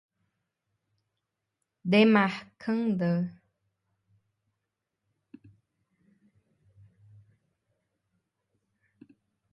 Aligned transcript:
demarcanda 1.91 3.11